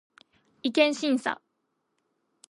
[0.63, 1.39] 違憲審査